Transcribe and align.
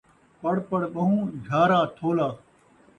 پڑ 0.41 0.55
پڑ 0.69 0.81
ٻہوں، 0.93 1.17
جھارا 1.45 1.79
تھولا 1.95 2.29